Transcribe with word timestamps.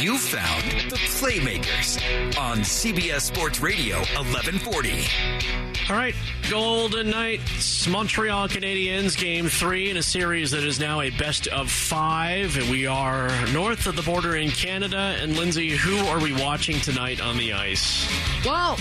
You 0.00 0.16
found 0.16 0.90
the 0.90 0.96
Playmakers 1.18 1.98
on 2.38 2.58
CBS 2.58 3.22
Sports 3.22 3.60
Radio 3.60 3.96
1140. 3.96 5.06
All 5.90 5.96
right, 5.96 6.14
Golden 6.48 7.10
Knights, 7.10 7.88
Montreal 7.88 8.46
Canadiens, 8.48 9.18
game 9.18 9.48
three 9.48 9.90
in 9.90 9.96
a 9.96 10.02
series 10.02 10.52
that 10.52 10.62
is 10.62 10.78
now 10.78 11.00
a 11.00 11.10
best 11.10 11.48
of 11.48 11.68
five. 11.68 12.56
We 12.70 12.86
are 12.86 13.28
north 13.52 13.88
of 13.88 13.96
the 13.96 14.02
border 14.02 14.36
in 14.36 14.50
Canada. 14.50 15.16
And 15.20 15.36
Lindsay, 15.36 15.70
who 15.70 15.96
are 16.06 16.20
we 16.20 16.32
watching 16.32 16.80
tonight 16.80 17.20
on 17.20 17.38
the 17.38 17.54
ice? 17.54 18.08
Well, 18.44 18.78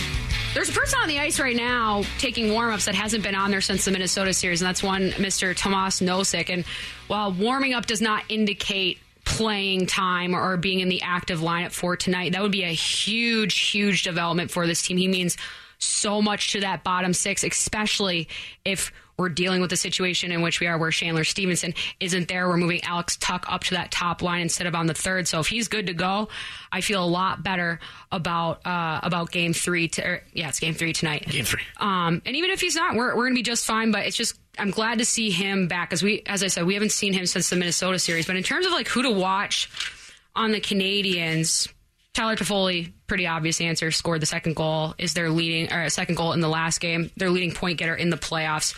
there's 0.55 0.69
a 0.69 0.71
person 0.71 0.97
on 1.01 1.09
the 1.09 1.19
ice 1.19 1.37
right 1.37 1.55
now 1.55 2.01
taking 2.17 2.49
warm-ups 2.49 2.85
that 2.85 2.95
hasn't 2.95 3.21
been 3.21 3.35
on 3.35 3.51
there 3.51 3.59
since 3.59 3.83
the 3.83 3.91
Minnesota 3.91 4.33
series, 4.33 4.61
and 4.61 4.69
that's 4.69 4.81
one 4.81 5.11
Mr. 5.11 5.53
Tomas 5.55 5.99
Nosek. 5.99 6.49
And 6.49 6.63
while 7.07 7.33
warming 7.33 7.73
up 7.73 7.85
does 7.87 8.01
not 8.01 8.23
indicate 8.29 8.99
playing 9.25 9.85
time 9.85 10.33
or 10.33 10.55
being 10.55 10.79
in 10.79 10.87
the 10.87 11.01
active 11.01 11.41
lineup 11.41 11.73
for 11.73 11.97
tonight, 11.97 12.31
that 12.31 12.41
would 12.41 12.53
be 12.53 12.63
a 12.63 12.69
huge, 12.69 13.59
huge 13.59 14.03
development 14.03 14.49
for 14.49 14.65
this 14.65 14.81
team. 14.81 14.95
He 14.95 15.09
means 15.09 15.35
so 15.77 16.21
much 16.21 16.51
to 16.53 16.61
that 16.61 16.83
bottom 16.83 17.13
six, 17.13 17.43
especially 17.43 18.27
if 18.63 18.91
we're 19.17 19.29
dealing 19.29 19.61
with 19.61 19.69
the 19.69 19.77
situation 19.77 20.31
in 20.31 20.41
which 20.41 20.59
we 20.59 20.67
are 20.67 20.77
where 20.77 20.91
Chandler 20.91 21.23
Stephenson 21.23 21.73
isn't 21.99 22.27
there. 22.27 22.49
We're 22.49 22.57
moving 22.57 22.83
Alex 22.83 23.15
Tuch 23.15 23.45
up 23.47 23.63
to 23.65 23.75
that 23.75 23.89
top 23.91 24.21
line 24.21 24.41
instead 24.41 24.67
of 24.67 24.75
on 24.75 24.87
the 24.87 24.93
third. 24.93 25.27
So 25.27 25.39
if 25.39 25.47
he's 25.47 25.67
good 25.67 25.87
to 25.87 25.93
go, 25.93 26.27
I 26.71 26.81
feel 26.81 27.03
a 27.03 27.07
lot 27.07 27.41
better 27.41 27.79
about 28.11 28.65
uh, 28.65 28.99
about 29.03 29.31
game 29.31 29.53
three. 29.53 29.87
To, 29.89 30.05
or, 30.05 30.23
yeah, 30.33 30.49
it's 30.49 30.59
game 30.59 30.73
three 30.73 30.91
tonight. 30.91 31.27
Game 31.29 31.45
three. 31.45 31.61
Um, 31.77 32.21
and 32.25 32.35
even 32.35 32.51
if 32.51 32.59
he's 32.59 32.75
not, 32.75 32.95
we're, 32.95 33.15
we're 33.15 33.23
going 33.23 33.33
to 33.33 33.39
be 33.39 33.43
just 33.43 33.65
fine. 33.65 33.91
But 33.91 34.05
it's 34.05 34.17
just 34.17 34.37
I'm 34.59 34.71
glad 34.71 34.99
to 34.99 35.05
see 35.05 35.31
him 35.31 35.67
back 35.67 35.93
as 35.93 36.03
we, 36.03 36.21
as 36.25 36.43
I 36.43 36.47
said, 36.47 36.65
we 36.65 36.73
haven't 36.73 36.91
seen 36.91 37.13
him 37.13 37.25
since 37.25 37.49
the 37.49 37.55
Minnesota 37.55 37.99
series. 37.99 38.27
But 38.27 38.35
in 38.35 38.43
terms 38.43 38.65
of 38.65 38.73
like 38.73 38.89
who 38.89 39.01
to 39.03 39.11
watch 39.11 39.69
on 40.35 40.51
the 40.51 40.59
Canadiens, 40.59 41.71
Tyler 42.13 42.35
Toffoli, 42.35 42.91
pretty 43.07 43.27
obvious 43.27 43.61
answer, 43.61 43.91
scored 43.91 44.21
the 44.21 44.25
second 44.25 44.55
goal. 44.55 44.95
Is 44.97 45.13
their 45.13 45.29
leading 45.29 45.71
or 45.71 45.89
second 45.89 46.15
goal 46.15 46.33
in 46.33 46.41
the 46.41 46.49
last 46.49 46.79
game? 46.79 47.11
Their 47.17 47.29
leading 47.29 47.51
point 47.51 47.77
getter 47.77 47.95
in 47.95 48.09
the 48.09 48.17
playoffs. 48.17 48.75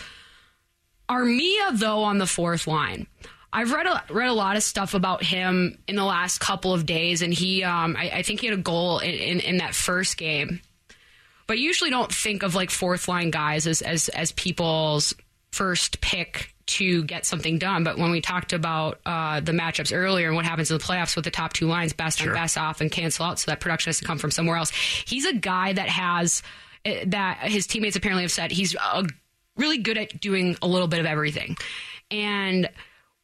Armia, 1.09 1.77
though, 1.77 2.03
on 2.03 2.17
the 2.17 2.27
fourth 2.27 2.67
line. 2.67 3.07
I've 3.53 3.71
read 3.71 3.87
a, 3.87 4.03
read 4.09 4.27
a 4.27 4.33
lot 4.33 4.57
of 4.57 4.63
stuff 4.63 4.93
about 4.93 5.23
him 5.23 5.77
in 5.87 5.95
the 5.95 6.03
last 6.03 6.39
couple 6.39 6.73
of 6.73 6.85
days, 6.85 7.21
and 7.21 7.33
he, 7.33 7.63
um, 7.63 7.95
I, 7.97 8.09
I, 8.09 8.21
think 8.23 8.41
he 8.41 8.47
had 8.47 8.59
a 8.59 8.61
goal 8.61 8.99
in, 8.99 9.13
in, 9.13 9.39
in, 9.39 9.57
that 9.57 9.73
first 9.73 10.17
game. 10.17 10.59
But 11.47 11.57
usually 11.57 11.89
don't 11.89 12.13
think 12.13 12.43
of 12.43 12.55
like 12.55 12.69
fourth 12.69 13.07
line 13.07 13.31
guys 13.31 13.65
as, 13.65 13.81
as, 13.81 14.09
as 14.09 14.33
people's 14.33 15.13
first 15.51 16.01
pick 16.01 16.53
to 16.67 17.03
get 17.03 17.25
something 17.25 17.57
done. 17.57 17.83
But 17.83 17.97
when 17.97 18.11
we 18.11 18.21
talked 18.21 18.53
about 18.53 18.99
uh, 19.05 19.39
the 19.39 19.51
matchups 19.51 19.95
earlier 19.95 20.27
and 20.27 20.35
what 20.35 20.45
happens 20.45 20.69
in 20.69 20.77
the 20.77 20.83
playoffs 20.83 21.15
with 21.15 21.25
the 21.25 21.31
top 21.31 21.53
two 21.53 21.67
lines, 21.67 21.93
best 21.93 22.19
sure. 22.19 22.29
on 22.29 22.35
best 22.35 22.57
off 22.57 22.81
and 22.81 22.91
cancel 22.91 23.25
out, 23.25 23.39
so 23.39 23.51
that 23.51 23.59
production 23.59 23.89
has 23.89 23.99
to 23.99 24.05
come 24.05 24.17
from 24.17 24.31
somewhere 24.31 24.57
else. 24.57 24.71
He's 24.71 25.25
a 25.25 25.33
guy 25.33 25.73
that 25.73 25.89
has 25.89 26.43
eh, 26.85 27.05
that 27.07 27.39
his 27.39 27.67
teammates 27.67 27.95
apparently 27.95 28.23
have 28.23 28.31
said 28.31 28.51
he's 28.51 28.75
a 28.75 29.07
really 29.55 29.77
good 29.79 29.97
at 29.97 30.19
doing 30.21 30.57
a 30.61 30.67
little 30.67 30.87
bit 30.87 30.99
of 30.99 31.05
everything. 31.05 31.57
And 32.11 32.69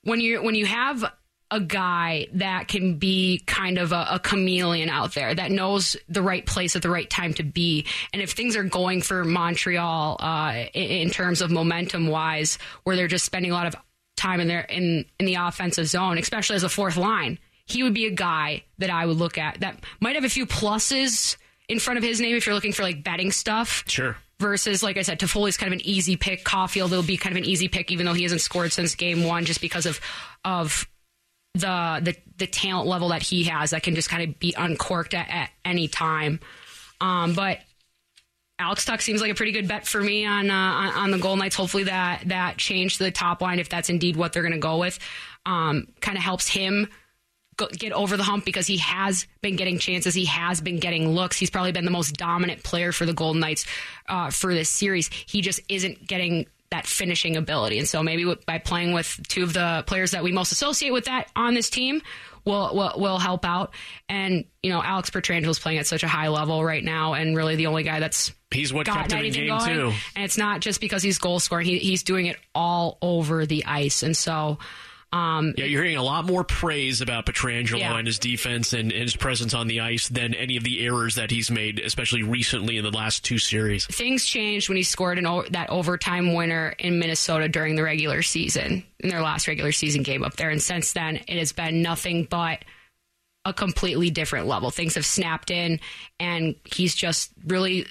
when 0.03 0.19
you 0.19 0.41
when 0.41 0.55
you 0.55 0.65
have 0.65 1.05
a 1.53 1.59
guy 1.59 2.25
that 2.33 2.67
can 2.67 2.97
be 2.97 3.43
kind 3.45 3.77
of 3.77 3.91
a, 3.91 4.07
a, 4.09 4.19
chameleon 4.19 4.89
out 4.89 5.13
there 5.13 5.35
that 5.35 5.51
knows 5.51 5.95
the 6.09 6.23
right 6.23 6.47
place 6.47 6.75
at 6.75 6.81
the 6.81 6.89
right 6.89 7.07
time 7.07 7.31
to 7.35 7.43
be. 7.43 7.85
And 8.11 8.23
if 8.23 8.31
things 8.31 8.55
are 8.55 8.63
going 8.63 9.03
for 9.03 9.23
Montreal 9.23 10.17
uh, 10.19 10.65
in, 10.73 10.83
in, 10.83 11.09
terms 11.11 11.41
of 11.41 11.51
momentum 11.51 12.07
wise, 12.07 12.57
where 12.85 12.95
they're 12.95 13.07
just 13.07 13.23
spending 13.23 13.51
a 13.51 13.53
lot 13.53 13.67
of 13.67 13.75
time 14.15 14.39
in 14.39 14.47
their 14.47 14.61
in 14.61 15.05
in 15.19 15.27
the 15.27 15.35
offensive 15.35 15.85
zone, 15.85 16.17
especially 16.17 16.55
as 16.55 16.63
a 16.63 16.69
fourth 16.69 16.97
line, 16.97 17.37
he 17.65 17.83
would 17.83 17.93
be 17.93 18.07
a 18.07 18.11
guy 18.11 18.63
that 18.79 18.89
I 18.89 19.05
would 19.05 19.17
look 19.17 19.37
at 19.37 19.59
that 19.59 19.83
might 19.99 20.15
have 20.15 20.25
a 20.25 20.29
few 20.29 20.47
pluses 20.47 21.37
in 21.69 21.77
front 21.77 21.99
of 21.99 22.03
his 22.03 22.19
name 22.19 22.35
if 22.35 22.47
you're 22.47 22.55
looking 22.55 22.73
for 22.73 22.81
like 22.81 23.03
betting 23.03 23.31
stuff. 23.31 23.83
Sure 23.85 24.17
versus, 24.39 24.83
like 24.83 24.97
I 24.97 25.03
said, 25.03 25.19
Toffoli's 25.19 25.55
kind 25.55 25.71
of 25.71 25.79
an 25.79 25.85
easy 25.85 26.17
pick. 26.17 26.43
Caufield 26.43 26.89
will 26.91 27.03
be 27.03 27.15
kind 27.15 27.31
of 27.31 27.41
an 27.41 27.47
easy 27.47 27.69
pick, 27.69 27.91
even 27.91 28.05
though 28.05 28.13
he 28.13 28.23
hasn't 28.23 28.41
scored 28.41 28.73
since 28.73 28.95
game 28.95 29.23
one, 29.23 29.45
just 29.45 29.61
because 29.61 29.85
of 29.85 30.01
of 30.43 30.87
the 31.53 31.99
the 32.01 32.15
the 32.37 32.47
talent 32.47 32.87
level 32.87 33.09
that 33.09 33.21
he 33.21 33.43
has 33.43 33.71
that 33.71 33.83
can 33.83 33.95
just 33.95 34.09
kind 34.09 34.27
of 34.27 34.39
be 34.39 34.53
uncorked 34.57 35.13
at, 35.13 35.29
at 35.29 35.49
any 35.63 35.87
time. 35.87 36.39
Um, 36.99 37.33
but 37.33 37.59
Alex 38.59 38.85
Tuch 38.85 39.01
seems 39.01 39.21
like 39.21 39.31
a 39.31 39.35
pretty 39.35 39.51
good 39.51 39.67
bet 39.67 39.85
for 39.85 40.01
me 40.01 40.25
on, 40.25 40.49
uh, 40.49 40.91
on, 40.95 41.11
the 41.11 41.17
Golden 41.17 41.39
Knights. 41.39 41.55
Hopefully 41.55 41.83
that 41.83 42.23
that 42.27 42.57
change 42.57 42.97
to 42.97 43.03
the 43.03 43.11
top 43.11 43.41
line, 43.41 43.59
if 43.59 43.69
that's 43.69 43.89
indeed 43.89 44.15
what 44.15 44.33
they're 44.33 44.41
going 44.41 44.53
to 44.53 44.59
go 44.59 44.77
with, 44.77 44.99
um, 45.45 45.87
kind 46.01 46.17
of 46.17 46.23
helps 46.23 46.47
him 46.47 46.87
get 47.77 47.93
over 47.93 48.17
the 48.17 48.23
hump 48.23 48.45
because 48.45 48.65
he 48.65 48.77
has 48.77 49.27
been 49.41 49.55
getting 49.55 49.77
chances. 49.77 50.13
He 50.13 50.25
has 50.25 50.61
been 50.61 50.79
getting 50.79 51.09
looks. 51.09 51.37
He's 51.37 51.49
probably 51.49 51.71
been 51.71 51.85
the 51.85 51.91
most 51.91 52.13
dominant 52.13 52.63
player 52.63 52.91
for 52.91 53.05
the 53.05 53.13
Golden 53.13 53.41
Knights 53.41 53.65
uh, 54.07 54.29
for 54.31 54.53
this 54.53 54.69
series. 54.69 55.09
He 55.09 55.41
just 55.41 55.59
isn't 55.69 56.07
getting 56.07 56.47
that 56.73 56.87
finishing 56.87 57.37
ability. 57.37 57.77
And 57.77 57.87
so 57.87 58.01
maybe 58.01 58.25
by 58.47 58.57
playing 58.57 58.93
with 58.93 59.19
two 59.27 59.43
of 59.43 59.53
the 59.53 59.83
players 59.85 60.11
that 60.11 60.23
we 60.23 60.31
most 60.31 60.51
associate 60.51 60.91
with 60.91 61.05
that 61.05 61.31
on 61.35 61.53
this 61.53 61.69
team 61.69 62.01
will 62.45 62.75
will, 62.75 62.93
will 62.97 63.19
help 63.19 63.45
out. 63.45 63.75
And 64.09 64.45
you 64.63 64.71
know, 64.71 64.81
Alex 64.81 65.11
Pietrangelo 65.11 65.49
is 65.49 65.59
playing 65.59 65.77
at 65.77 65.85
such 65.85 66.01
a 66.01 66.07
high 66.07 66.29
level 66.29 66.63
right 66.63 66.83
now, 66.83 67.13
and 67.13 67.37
really 67.37 67.55
the 67.55 67.67
only 67.67 67.83
guy 67.83 67.99
that's 67.99 68.33
he's 68.51 68.73
what 68.73 68.87
kept 68.87 69.11
him 69.11 69.23
in 69.23 69.31
game 69.31 69.47
going. 69.47 69.65
two. 69.65 69.93
And 70.15 70.25
it's 70.25 70.37
not 70.37 70.61
just 70.61 70.81
because 70.81 71.03
he's 71.03 71.19
goal 71.19 71.39
scoring; 71.39 71.67
he, 71.67 71.77
he's 71.77 72.01
doing 72.01 72.25
it 72.25 72.37
all 72.55 72.97
over 73.01 73.45
the 73.45 73.65
ice. 73.65 74.03
And 74.03 74.17
so. 74.17 74.57
Um, 75.13 75.53
yeah, 75.55 75.65
you're 75.65 75.83
hearing 75.83 75.97
a 75.97 76.03
lot 76.03 76.25
more 76.25 76.43
praise 76.43 76.99
about 76.99 77.27
Pietrangelo 77.27 77.77
yeah. 77.77 77.95
and 77.95 78.07
his 78.07 78.17
defense 78.17 78.73
and, 78.73 78.91
and, 78.91 79.03
his 79.03 79.15
presence 79.15 79.53
on 79.53 79.67
the 79.67 79.81
ice 79.81 80.09
than 80.09 80.33
any 80.33 80.57
of 80.57 80.63
the 80.63 80.83
errors 80.83 81.15
that 81.15 81.29
he's 81.29 81.51
made, 81.51 81.79
especially 81.79 82.23
recently 82.23 82.77
in 82.77 82.83
the 82.83 82.89
last 82.89 83.23
two 83.23 83.37
series. 83.37 83.85
Things 83.85 84.25
changed 84.25 84.69
when 84.69 84.75
he 84.75 84.81
scored 84.81 85.19
an 85.19 85.27
o- 85.27 85.45
that 85.51 85.69
overtime 85.69 86.33
winner 86.33 86.73
in 86.79 86.97
Minnesota 86.97 87.47
during 87.47 87.75
the 87.75 87.83
regular 87.83 88.23
season, 88.23 88.83
in 89.01 89.09
their 89.09 89.21
last 89.21 89.47
regular 89.47 89.71
season 89.71 90.01
game 90.01 90.23
up 90.23 90.35
there. 90.35 90.49
And 90.49 90.59
since 90.59 90.93
then, 90.93 91.17
it 91.17 91.37
has 91.37 91.51
been 91.51 91.83
nothing 91.83 92.25
but 92.27 92.65
a 93.45 93.53
completely 93.53 94.09
different 94.09 94.47
level. 94.47 94.71
Things 94.71 94.95
have 94.95 95.05
snapped 95.05 95.51
in, 95.51 95.79
and 96.19 96.55
he's 96.63 96.95
just 96.95 97.31
really 97.45 97.85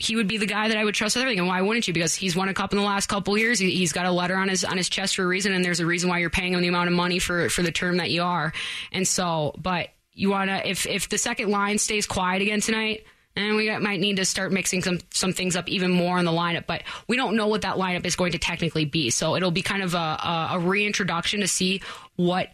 he 0.00 0.16
would 0.16 0.26
be 0.26 0.38
the 0.38 0.46
guy 0.46 0.68
that 0.68 0.78
I 0.78 0.84
would 0.84 0.94
trust 0.94 1.14
with 1.14 1.22
everything. 1.22 1.40
And 1.40 1.48
why 1.48 1.60
wouldn't 1.60 1.86
you? 1.86 1.92
Because 1.92 2.14
he's 2.14 2.34
won 2.34 2.48
a 2.48 2.54
cup 2.54 2.72
in 2.72 2.78
the 2.78 2.84
last 2.84 3.08
couple 3.08 3.36
years. 3.36 3.58
He, 3.58 3.80
has 3.80 3.92
got 3.92 4.06
a 4.06 4.10
letter 4.10 4.34
on 4.34 4.48
his 4.48 4.64
on 4.64 4.78
his 4.78 4.88
chest 4.88 5.16
for 5.16 5.24
a 5.24 5.26
reason, 5.26 5.52
and 5.52 5.62
there's 5.62 5.80
a 5.80 5.86
reason 5.86 6.08
why 6.08 6.18
you're 6.18 6.30
paying 6.30 6.54
him 6.54 6.62
the 6.62 6.68
amount 6.68 6.88
of 6.88 6.94
money 6.94 7.18
for 7.18 7.50
for 7.50 7.62
the 7.62 7.70
term 7.70 7.98
that 7.98 8.10
you 8.10 8.22
are. 8.22 8.52
And 8.92 9.06
so, 9.06 9.54
but 9.58 9.90
you 10.14 10.30
want 10.30 10.48
to 10.48 10.68
if 10.68 10.86
if 10.86 11.10
the 11.10 11.18
second 11.18 11.50
line 11.50 11.76
stays 11.78 12.06
quiet 12.06 12.42
again 12.42 12.60
tonight. 12.60 13.04
And 13.36 13.54
we 13.54 13.70
might 13.78 14.00
need 14.00 14.16
to 14.16 14.24
start 14.24 14.50
mixing 14.52 14.82
some 14.82 14.98
some 15.10 15.32
things 15.32 15.54
up 15.54 15.68
even 15.68 15.92
more 15.92 16.18
in 16.18 16.24
the 16.24 16.32
lineup, 16.32 16.66
but 16.66 16.82
we 17.06 17.16
don't 17.16 17.36
know 17.36 17.46
what 17.46 17.62
that 17.62 17.76
lineup 17.76 18.04
is 18.04 18.16
going 18.16 18.32
to 18.32 18.38
technically 18.38 18.86
be. 18.86 19.10
So 19.10 19.36
it'll 19.36 19.52
be 19.52 19.62
kind 19.62 19.84
of 19.84 19.94
a, 19.94 19.98
a, 19.98 20.48
a 20.52 20.58
reintroduction 20.58 21.40
to 21.40 21.46
see 21.46 21.80
what 22.16 22.48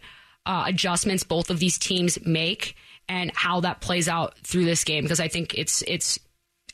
uh, 0.45 0.65
adjustments 0.67 1.23
both 1.23 1.49
of 1.49 1.57
these 1.57 1.79
teams 1.79 2.19
make 2.25 2.75
and 3.09 3.31
how 3.33 3.61
that 3.61 3.81
plays 3.81 4.07
out 4.07 4.37
through 4.43 4.65
this 4.65 4.83
game. 4.83 5.03
Because 5.03 5.19
I 5.19 5.29
think 5.29 5.55
it's 5.55 5.81
it's 5.87 6.19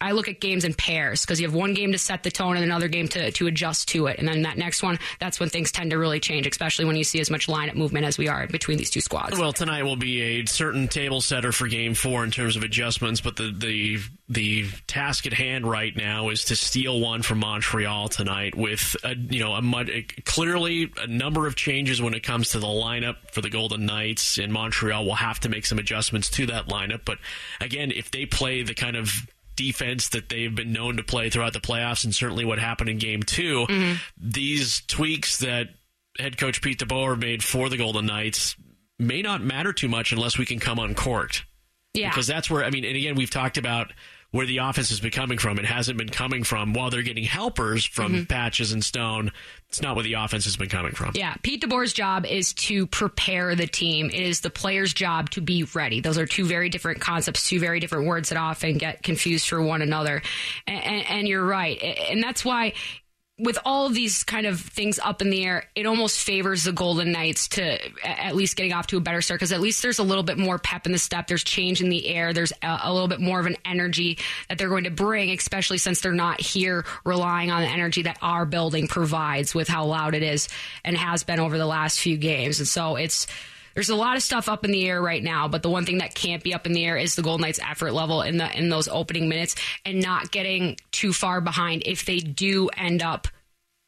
I 0.03 0.11
look 0.11 0.27
at 0.27 0.41
games 0.41 0.65
in 0.65 0.73
pairs 0.73 1.21
because 1.21 1.39
you 1.39 1.47
have 1.47 1.55
one 1.55 1.73
game 1.73 1.93
to 1.93 1.97
set 1.97 2.23
the 2.23 2.31
tone 2.31 2.57
and 2.57 2.65
another 2.65 2.89
game 2.89 3.07
to, 3.09 3.31
to 3.31 3.47
adjust 3.47 3.87
to 3.89 4.07
it. 4.07 4.19
And 4.19 4.27
then 4.27 4.41
that 4.41 4.57
next 4.57 4.83
one, 4.83 4.99
that's 5.19 5.39
when 5.39 5.47
things 5.47 5.71
tend 5.71 5.91
to 5.91 5.97
really 5.97 6.19
change, 6.19 6.45
especially 6.45 6.83
when 6.83 6.97
you 6.97 7.05
see 7.05 7.21
as 7.21 7.31
much 7.31 7.47
lineup 7.47 7.75
movement 7.75 8.05
as 8.05 8.17
we 8.17 8.27
are 8.27 8.45
between 8.47 8.77
these 8.77 8.89
two 8.89 8.99
squads. 8.99 9.39
Well, 9.39 9.53
tonight 9.53 9.83
will 9.83 9.95
be 9.95 10.21
a 10.21 10.45
certain 10.45 10.89
table 10.89 11.21
setter 11.21 11.53
for 11.53 11.69
game 11.69 11.93
four 11.93 12.25
in 12.25 12.31
terms 12.31 12.57
of 12.57 12.63
adjustments, 12.63 13.21
but 13.21 13.37
the, 13.37 13.55
the, 13.57 13.99
the 14.27 14.65
task 14.87 15.25
at 15.25 15.31
hand 15.31 15.65
right 15.65 15.95
now 15.95 16.29
is 16.29 16.45
to 16.45 16.55
steal 16.57 16.99
one 16.99 17.21
from 17.21 17.39
Montreal 17.39 18.09
tonight 18.09 18.55
with 18.55 18.97
a, 19.05 19.15
you 19.15 19.39
know, 19.39 19.53
a 19.53 19.61
mud, 19.61 19.89
clearly 20.25 20.91
a 20.97 21.07
number 21.07 21.47
of 21.47 21.55
changes 21.55 22.01
when 22.01 22.13
it 22.13 22.23
comes 22.23 22.49
to 22.49 22.59
the 22.59 22.67
lineup 22.67 23.15
for 23.31 23.39
the 23.39 23.49
Golden 23.49 23.85
Knights 23.85 24.37
in 24.37 24.51
Montreal. 24.51 25.05
We'll 25.05 25.15
have 25.15 25.39
to 25.41 25.49
make 25.49 25.65
some 25.65 25.79
adjustments 25.79 26.29
to 26.31 26.47
that 26.47 26.67
lineup. 26.67 27.01
But 27.05 27.19
again, 27.61 27.91
if 27.91 28.11
they 28.11 28.25
play 28.25 28.63
the 28.63 28.73
kind 28.73 28.97
of 28.97 29.09
defense 29.55 30.09
that 30.09 30.29
they've 30.29 30.53
been 30.53 30.73
known 30.73 30.97
to 30.97 31.03
play 31.03 31.29
throughout 31.29 31.53
the 31.53 31.59
playoffs 31.59 32.03
and 32.03 32.13
certainly 32.13 32.45
what 32.45 32.59
happened 32.59 32.89
in 32.89 32.97
game 32.97 33.23
2 33.23 33.67
mm-hmm. 33.67 33.93
these 34.17 34.81
tweaks 34.87 35.39
that 35.39 35.67
head 36.19 36.37
coach 36.37 36.61
Pete 36.61 36.79
DeBoer 36.79 37.19
made 37.19 37.43
for 37.43 37.69
the 37.69 37.77
Golden 37.77 38.05
Knights 38.05 38.55
may 38.99 39.21
not 39.21 39.41
matter 39.41 39.73
too 39.73 39.87
much 39.87 40.11
unless 40.11 40.37
we 40.37 40.45
can 40.45 40.59
come 40.59 40.79
uncorked. 40.79 41.45
Yeah. 41.93 42.09
Because 42.09 42.27
that's 42.27 42.49
where, 42.49 42.63
I 42.63 42.69
mean, 42.69 42.85
and 42.85 42.95
again, 42.95 43.15
we've 43.15 43.29
talked 43.29 43.57
about 43.57 43.91
where 44.33 44.47
the 44.47 44.57
offense 44.57 44.89
has 44.89 44.99
been 44.99 45.11
coming 45.11 45.37
from. 45.37 45.59
It 45.59 45.65
hasn't 45.65 45.95
been 45.95 46.09
coming 46.09 46.43
from 46.43 46.73
while 46.73 46.89
they're 46.89 47.03
getting 47.03 47.23
helpers 47.23 47.85
from 47.85 48.13
mm-hmm. 48.13 48.23
Patches 48.23 48.73
and 48.73 48.83
Stone. 48.83 49.31
It's 49.69 49.79
not 49.79 49.95
where 49.95 50.01
the 50.01 50.13
offense 50.13 50.45
has 50.45 50.57
been 50.57 50.69
coming 50.69 50.93
from. 50.93 51.11
Yeah, 51.13 51.35
Pete 51.43 51.61
DeBoer's 51.61 51.93
job 51.93 52.25
is 52.25 52.51
to 52.53 52.87
prepare 52.87 53.53
the 53.53 53.67
team. 53.67 54.07
It 54.07 54.21
is 54.21 54.41
the 54.41 54.49
player's 54.49 54.91
job 54.91 55.29
to 55.31 55.41
be 55.41 55.65
ready. 55.75 56.01
Those 56.01 56.17
are 56.17 56.25
two 56.25 56.45
very 56.45 56.69
different 56.69 56.99
concepts, 56.99 57.47
two 57.47 57.59
very 57.59 57.79
different 57.79 58.07
words 58.07 58.29
that 58.29 58.39
often 58.39 58.79
get 58.79 59.03
confused 59.03 59.47
for 59.47 59.61
one 59.61 59.83
another. 59.83 60.23
And, 60.65 60.83
and, 60.83 61.09
and 61.09 61.27
you're 61.27 61.45
right, 61.45 61.79
and 62.09 62.23
that's 62.23 62.43
why 62.43 62.73
with 63.39 63.57
all 63.65 63.87
of 63.87 63.95
these 63.95 64.23
kind 64.23 64.45
of 64.45 64.59
things 64.59 64.99
up 64.99 65.19
in 65.21 65.31
the 65.31 65.43
air, 65.43 65.63
it 65.75 65.87
almost 65.87 66.19
favors 66.19 66.63
the 66.63 66.71
Golden 66.71 67.11
Knights 67.11 67.47
to 67.49 67.79
at 68.07 68.35
least 68.35 68.55
getting 68.55 68.73
off 68.73 68.85
to 68.87 68.97
a 68.97 68.99
better 68.99 69.21
start 69.21 69.39
because 69.39 69.51
at 69.51 69.59
least 69.59 69.81
there's 69.81 69.97
a 69.97 70.03
little 70.03 70.23
bit 70.23 70.37
more 70.37 70.59
pep 70.59 70.85
in 70.85 70.91
the 70.91 70.99
step. 70.99 71.25
There's 71.25 71.43
change 71.43 71.81
in 71.81 71.89
the 71.89 72.07
air. 72.09 72.31
There's 72.31 72.51
a, 72.61 72.81
a, 72.83 72.93
little 72.93 73.07
bit 73.07 73.19
more 73.19 73.39
of 73.39 73.47
an 73.47 73.57
energy 73.65 74.19
that 74.49 74.59
they're 74.59 74.69
going 74.69 74.83
to 74.83 74.91
bring, 74.91 75.31
especially 75.31 75.79
since 75.79 76.01
they're 76.01 76.11
not 76.11 76.41
here 76.41 76.85
relying 77.05 77.49
on 77.49 77.63
the 77.63 77.67
energy 77.67 78.03
that 78.03 78.19
our 78.21 78.45
building 78.45 78.87
provides 78.87 79.55
with 79.55 79.67
how 79.67 79.85
loud 79.85 80.13
it 80.13 80.23
is 80.23 80.47
and 80.85 80.95
has 80.95 81.23
been 81.23 81.39
over 81.39 81.57
the 81.57 81.65
last 81.65 81.99
few 81.99 82.17
games. 82.17 82.59
And 82.59 82.67
so 82.67 82.97
it's 82.97 83.25
there's 83.73 83.89
a 83.89 83.95
lot 83.95 84.15
of 84.15 84.23
stuff 84.23 84.49
up 84.49 84.65
in 84.65 84.71
the 84.71 84.87
air 84.87 85.01
right 85.01 85.23
now, 85.23 85.47
but 85.47 85.63
the 85.63 85.69
one 85.69 85.85
thing 85.85 85.99
that 85.99 86.15
can't 86.15 86.43
be 86.43 86.53
up 86.53 86.65
in 86.65 86.73
the 86.73 86.85
air 86.85 86.97
is 86.97 87.15
the 87.15 87.21
Golden 87.21 87.41
Knights' 87.43 87.59
effort 87.59 87.91
level 87.91 88.21
in 88.21 88.37
the 88.37 88.57
in 88.57 88.69
those 88.69 88.87
opening 88.87 89.27
minutes 89.29 89.55
and 89.85 90.01
not 90.01 90.31
getting 90.31 90.77
too 90.91 91.13
far 91.13 91.41
behind 91.41 91.83
if 91.85 92.05
they 92.05 92.19
do 92.19 92.69
end 92.69 93.01
up 93.01 93.27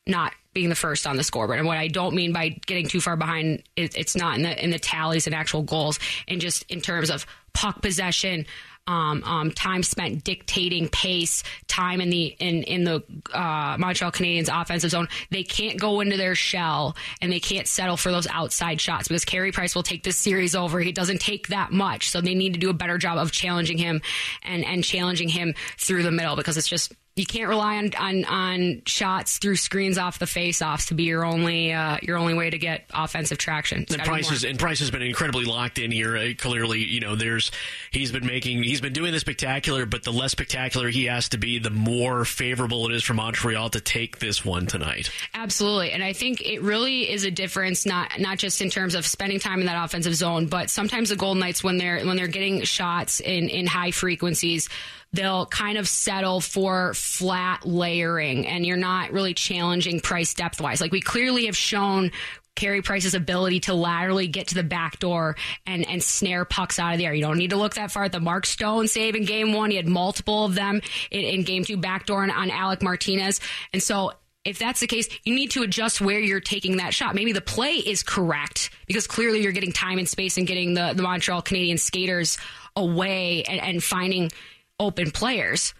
not 0.08 0.34
being 0.56 0.69
the 0.69 0.75
first 0.75 1.06
on 1.06 1.18
the 1.18 1.24
scoreboard. 1.24 1.60
And 1.60 1.68
what 1.68 1.78
I 1.78 1.88
don't 1.88 2.16
mean 2.16 2.34
by 2.34 2.50
getting 2.66 2.88
too 2.88 3.02
far 3.02 3.16
behind, 3.16 3.62
it's 3.75 4.16
not 4.16 4.38
in 4.38 4.44
the 4.44 4.63
in 4.63 4.72
the 4.72 4.80
tallies 4.80 5.28
and 5.28 5.36
actual 5.36 5.62
goals, 5.62 6.00
and 6.28 6.42
just 6.42 6.63
in 6.72 6.81
terms 6.81 7.12
of 7.12 7.28
puck 7.54 7.81
possession, 7.84 8.48
um, 8.88 9.24
um, 9.24 9.52
time 9.52 9.84
spent 9.84 10.24
dictating 10.24 10.88
pace, 10.90 11.44
time 11.68 12.02
in 12.02 12.10
the 12.10 12.36
in 12.40 12.63
in 12.63 12.84
the 12.86 13.04
uh, 13.34 13.75
Montreal 13.78 14.12
Canadiens 14.12 14.50
offensive 14.50 14.92
zone. 14.92 15.07
They 15.30 15.44
can't 15.44 15.80
go 15.80 16.00
into 16.00 16.18
their 16.18 16.36
shell 16.36 16.96
and 17.22 17.31
they 17.31 17.40
can't 17.40 17.68
settle 17.68 17.98
for 17.98 18.12
those 18.12 18.28
outside 18.28 18.80
shots 18.80 19.08
because 19.08 19.25
Carey 19.25 19.51
Price 19.51 19.75
will 19.75 19.84
take 19.84 20.04
this 20.04 20.18
series 20.18 20.56
over. 20.56 20.80
He 20.80 20.92
doesn't 20.92 21.19
take 21.19 21.50
that 21.50 21.72
much, 21.72 22.10
so 22.10 22.22
they 22.22 22.36
need 22.36 22.54
to 22.54 22.60
do 22.60 22.69
a 22.69 22.74
better 22.74 22.98
job 22.98 23.18
of 23.18 23.31
challenging 23.31 23.78
him 23.78 24.01
and 24.42 24.63
and 24.63 24.84
challenging 24.84 25.30
him 25.30 25.54
through 25.78 26.04
the 26.04 26.12
middle 26.12 26.36
because 26.36 26.56
it's 26.56 26.69
just 26.69 26.94
you 27.15 27.25
can't 27.25 27.47
rely 27.47 27.77
on, 27.77 27.91
on, 27.97 28.25
on 28.25 28.81
shots 28.85 29.38
through 29.38 29.56
screens 29.56 29.97
off 29.97 30.19
the 30.19 30.27
face-offs 30.27 30.88
to 30.88 30.94
be 30.94 31.03
your 31.03 31.23
only 31.23 31.71
uh, 31.71 31.97
your 32.01 32.17
only 32.17 32.33
way 32.33 32.50
to 32.50 32.57
get 32.57 32.83
offensive 32.94 33.38
traction. 33.38 33.85
and 33.89 34.01
Price 34.03 34.27
has 34.29 34.44
and 34.44 34.59
Price 34.59 34.79
has 34.79 34.91
been 34.91 35.01
incredibly 35.01 35.45
locked 35.45 35.79
in 35.79 35.91
here. 35.91 36.17
Uh, 36.17 36.33
clearly, 36.38 36.83
you 36.83 37.00
know, 37.00 37.15
there's 37.15 37.51
he's 37.91 38.12
been 38.12 38.25
making 38.25 38.63
he's 38.63 38.81
been 38.81 38.91
doing 38.91 39.13
the 39.13 39.19
spectacular, 39.21 39.85
but 39.85 40.03
the 40.03 40.12
less 40.12 40.31
spectacular 40.31 40.89
he 40.89 41.06
has 41.06 41.29
to 41.29 41.38
be, 41.38 41.57
the 41.57 41.69
more 41.69 42.25
favorable 42.25 42.89
it 42.89 42.94
is 42.94 43.03
for 43.03 43.13
Montreal 43.13 43.69
to 43.69 43.79
take 43.79 44.19
this 44.19 44.44
one 44.44 44.67
tonight. 44.67 45.09
Absolutely, 45.33 45.91
and 45.91 46.03
I 46.03 46.12
think 46.12 46.41
it 46.41 46.62
really 46.63 47.09
is 47.09 47.23
a 47.23 47.31
difference 47.31 47.85
not 47.85 48.19
not 48.19 48.39
just 48.39 48.59
in 48.59 48.69
terms 48.69 48.94
of 48.94 49.07
spending 49.07 49.39
time 49.39 49.62
in 49.62 49.67
that 49.67 49.81
offensive 49.81 50.15
zone, 50.15 50.47
but 50.47 50.69
sometimes 50.69 51.09
the 51.09 51.15
Golden 51.15 51.39
Knights 51.39 51.63
when 51.63 51.77
they're 51.77 52.06
when 52.06 52.17
they're 52.17 52.27
getting 52.27 52.63
shots 52.63 53.21
in 53.21 53.47
in 53.47 53.67
high 53.67 53.91
frequencies 53.91 54.67
they'll 55.15 55.45
kind 55.45 55.77
of 55.77 55.88
settle 55.88 56.41
for 56.41 56.94
flat 56.94 57.65
layering 57.65 58.47
and 58.47 58.65
you're 58.65 58.77
not 58.77 59.12
really 59.12 59.33
challenging 59.33 60.00
Price 60.00 60.33
depth 60.33 60.62
wise. 60.62 60.81
Like 60.81 60.91
we 60.91 61.01
clearly 61.01 61.45
have 61.45 61.57
shown 61.57 62.12
Carey 62.56 62.81
Price's 62.81 63.13
ability 63.13 63.62
to 63.62 63.73
laterally 63.73 64.27
get 64.27 64.47
to 64.47 64.56
the 64.56 64.63
back 64.63 65.00
door 65.00 65.35
and, 65.67 65.88
and 65.88 66.01
snare 66.01 66.45
pucks 66.45 66.79
out 66.79 66.94
of 66.94 66.97
the 66.97 67.06
air. 67.06 67.13
You 67.13 67.21
don't 67.21 67.38
need 67.38 67.50
to 67.50 67.57
look 67.57 67.75
that 67.75 67.91
far 67.91 68.06
at 68.06 68.12
the 68.12 68.19
Mark 68.19 68.45
Stone 68.45 68.88
save 68.88 69.15
in 69.15 69.25
game 69.25 69.53
one. 69.53 69.71
He 69.71 69.77
had 69.77 69.88
multiple 69.88 70.45
of 70.45 70.56
them 70.56 70.81
in, 71.12 71.21
in 71.21 71.44
game 71.44 71.65
two, 71.65 71.77
backdoor 71.77 72.23
on, 72.23 72.31
on 72.31 72.50
Alec 72.50 72.81
Martinez. 72.81 73.41
And 73.73 73.83
so 73.83 74.13
if 74.45 74.59
that's 74.59 74.79
the 74.79 74.88
case, 74.88 75.09
you 75.23 75.35
need 75.35 75.51
to 75.51 75.63
adjust 75.63 76.00
where 76.00 76.19
you're 76.19 76.39
taking 76.39 76.77
that 76.77 76.94
shot. 76.94 77.15
Maybe 77.15 77.33
the 77.33 77.41
play 77.41 77.73
is 77.73 78.03
correct 78.03 78.69
because 78.85 79.07
clearly 79.07 79.41
you're 79.41 79.51
getting 79.51 79.73
time 79.73 79.97
and 79.97 80.07
space 80.07 80.38
and 80.38 80.47
getting 80.47 80.75
the, 80.75 80.94
the 80.95 81.01
Montreal 81.01 81.41
Canadian 81.41 81.77
skaters 81.77 82.38
away 82.75 83.44
and, 83.44 83.59
and 83.59 83.83
finding 83.83 84.31
open 84.80 85.12
players. 85.12 85.74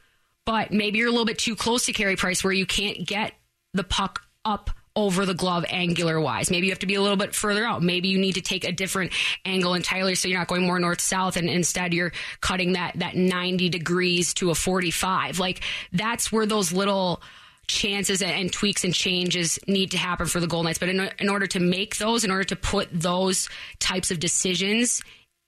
But 0.46 0.72
maybe 0.72 1.00
you're 1.00 1.08
a 1.08 1.12
little 1.12 1.26
bit 1.26 1.40
too 1.40 1.56
close 1.56 1.86
to 1.86 1.94
Carey 1.94 2.16
Price 2.16 2.44
where 2.44 2.54
you 2.54 2.66
can't 2.66 3.06
get 3.06 3.34
the 3.74 3.84
puck 3.84 4.22
up 4.44 4.70
over 4.96 5.26
the 5.26 5.34
glove 5.34 5.66
angular 5.70 6.22
wise. 6.22 6.50
Maybe 6.50 6.68
you 6.68 6.72
have 6.72 6.80
to 6.80 6.86
be 6.86 6.96
a 6.96 7.02
little 7.02 7.18
bit 7.18 7.36
further 7.36 7.66
out. 7.66 7.84
Maybe 7.84 8.08
you 8.08 8.18
need 8.18 8.34
to 8.34 8.42
take 8.42 8.64
a 8.64 8.72
different 8.72 9.12
angle 9.44 9.74
entirely 9.74 10.16
so 10.16 10.28
you're 10.28 10.40
not 10.40 10.48
going 10.48 10.66
more 10.66 10.80
north 10.80 11.02
south 11.02 11.36
and 11.36 11.50
instead 11.50 11.94
you're 11.94 12.14
cutting 12.40 12.74
that 12.74 12.94
that 12.96 13.16
90 13.16 13.70
degrees 13.70 14.34
to 14.36 14.52
a 14.52 14.56
45. 14.56 15.40
Like 15.40 15.62
that's 15.92 16.32
where 16.32 16.46
those 16.46 16.72
little 16.72 17.22
chances 17.68 18.22
and, 18.22 18.54
tweaks 18.54 18.84
and 18.84 18.94
changes 18.94 19.60
need 19.68 19.92
to 19.92 19.98
happen 19.98 20.28
for 20.28 20.40
the 20.40 20.48
Golden 20.48 20.70
Knights. 20.70 20.80
But 20.80 20.90
in, 20.90 21.10
in 21.20 21.30
order 21.30 21.48
to 21.48 21.60
make 21.60 21.98
those, 21.98 22.24
in 22.24 22.32
order 22.32 22.44
to 22.46 22.56
put 22.56 22.88
those 22.92 23.50
types 23.80 24.12
of 24.12 24.20
decisions 24.20 25.02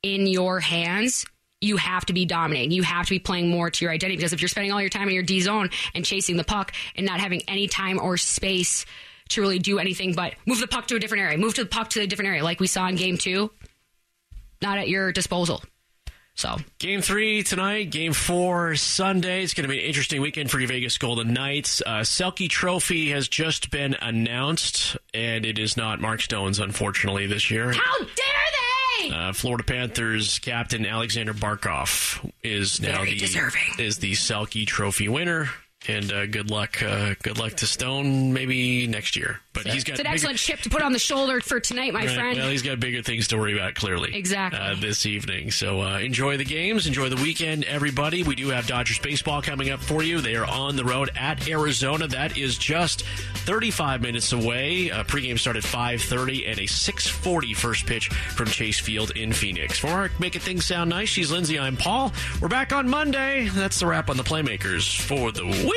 in 0.04 0.28
your 0.28 0.60
hands, 0.60 1.26
you 1.62 1.78
have 1.78 2.06
to 2.06 2.14
be 2.14 2.26
dominating. 2.26 2.72
You 2.72 2.84
have 2.84 3.06
to 3.08 3.12
be 3.12 3.20
playing 3.20 3.50
more 3.50 3.70
to 3.70 3.86
your 3.86 3.92
identity 3.92 4.18
because 4.18 4.34
if 4.34 4.42
you're 4.42 4.50
spending 4.50 4.72
all 4.72 4.82
your 4.82 4.90
time 4.90 5.08
in 5.08 5.14
your 5.14 5.24
D 5.24 5.42
zone 5.42 5.70
and 5.96 6.06
chasing 6.06 6.38
the 6.38 6.44
puck 6.44 6.74
and 6.96 7.06
not 7.06 7.20
having 7.20 7.42
any 7.48 7.68
time 7.68 8.00
or 8.00 8.18
space 8.18 8.86
to 9.30 9.42
really 9.42 9.60
do 9.60 9.80
anything 9.80 10.14
but 10.14 10.36
move 10.46 10.60
the 10.60 10.68
puck 10.68 10.88
to 10.88 10.96
a 10.96 11.00
different 11.00 11.24
area, 11.24 11.38
move 11.38 11.56
to 11.56 11.64
the 11.64 11.70
puck 11.70 11.90
to 11.92 12.02
a 12.02 12.08
different 12.08 12.30
area, 12.30 12.44
like 12.44 12.60
we 12.60 12.68
saw 12.68 12.88
in 12.88 12.96
game 12.96 13.18
two, 13.18 13.52
not 14.62 14.78
at 14.78 14.88
your 14.88 15.12
disposal. 15.12 15.64
So 16.36 16.58
game 16.78 17.02
three 17.02 17.42
tonight, 17.42 17.90
game 17.90 18.14
four 18.14 18.76
Sunday. 18.76 19.44
It's 19.44 19.56
going 19.56 19.68
to 19.68 19.74
be 19.74 19.80
an 19.80 19.86
interesting 19.86 20.22
weekend 20.22 20.52
for 20.52 20.60
your 20.60 20.68
Vegas 20.68 21.00
Golden 21.00 21.34
Knights. 21.34 21.82
Uh, 21.84 22.02
Selke 22.02 22.48
Trophy 22.48 23.10
has 23.10 23.28
just 23.28 23.72
been 23.72 23.96
announced, 23.96 24.98
and 25.16 25.48
it 25.48 25.58
is 25.58 25.76
not 25.76 26.00
Mark 26.00 26.22
Stone's, 26.22 26.60
unfortunately, 26.60 27.26
this 27.26 27.50
year. 27.50 27.74
How 27.74 27.98
dare 27.98 28.47
Uh, 29.12 29.34
Florida 29.34 29.64
Panthers 29.64 30.40
captain 30.40 30.86
Alexander 30.86 31.34
Barkov 31.34 32.30
is 32.44 32.82
now 32.82 32.98
Very 32.98 33.12
the 33.12 33.18
deserving. 33.20 33.62
is 33.80 33.98
the 34.00 34.14
Selke 34.14 34.66
Trophy 34.66 35.08
winner. 35.08 35.50
And 35.88 36.12
uh, 36.12 36.26
good 36.26 36.52
luck, 36.52 36.82
uh, 36.84 37.16
good 37.24 37.40
luck 37.40 37.54
to 37.54 37.68
Stone. 37.68 38.34
Maybe 38.34 38.88
next 38.88 39.16
year, 39.16 39.40
but 39.54 39.66
he's 39.66 39.84
got 39.84 39.94
it's 39.94 40.00
an 40.00 40.04
bigger, 40.06 40.14
excellent 40.14 40.38
chip 40.38 40.60
to 40.62 40.70
put 40.70 40.82
on 40.82 40.92
the 40.94 41.00
shoulder 41.00 41.40
for 41.40 41.60
tonight, 41.60 41.94
my 41.94 42.06
right, 42.06 42.16
friend. 42.16 42.38
Well, 42.38 42.50
he's 42.50 42.62
got 42.62 42.80
bigger 42.80 43.02
things 43.02 43.30
to 43.30 43.38
worry 43.38 43.54
about. 43.54 43.76
Clearly, 43.76 44.16
exactly 44.16 44.60
uh, 44.60 44.76
this 44.76 45.06
evening. 45.06 45.52
So 45.52 45.82
uh, 45.82 46.00
enjoy 46.00 46.38
the 46.38 46.46
games, 46.46 46.88
enjoy 46.88 47.10
the 47.10 47.16
weekend, 47.16 47.64
everybody. 47.64 48.24
We 48.24 48.36
do 48.36 48.50
have 48.50 48.68
Dodgers 48.68 49.00
baseball 49.00 49.42
coming 49.42 49.70
up 49.70 49.80
for 49.80 50.04
you. 50.04 50.20
They 50.20 50.36
are 50.36 50.46
on 50.46 50.76
the 50.76 50.86
road 50.86 51.12
at 51.16 51.48
Arizona. 51.48 52.08
That 52.08 52.38
is 52.38 52.58
just 52.58 53.04
35 53.04 54.02
minutes 54.02 54.34
away. 54.34 54.92
Uh, 54.92 55.04
pregame 55.04 55.40
start 55.40 55.56
at 55.56 55.64
5:30 55.64 56.48
and 56.48 56.60
a 56.60 56.68
6:40 56.68 57.56
first 57.56 57.86
pitch 57.86 58.10
from 58.10 58.48
Chase 58.48 58.80
Field 58.80 59.12
in 59.12 59.32
Phoenix. 59.32 59.80
For 59.80 59.88
Mark, 59.88 60.20
making 60.20 60.42
things 60.42 60.66
sound 60.66 60.90
nice. 60.90 61.10
She's 61.10 61.32
Lindsay. 61.32 61.58
I'm 61.58 61.78
Paul. 61.78 62.12
We're 62.42 62.50
back 62.50 62.74
on 62.74 62.90
Monday. 62.90 63.48
That's 63.50 63.80
the 63.80 63.88
wrap 63.88 64.10
on 64.10 64.18
the 64.18 64.24
Playmakers 64.24 65.00
for 65.00 65.32
the 65.32 65.46
week. 65.46 65.77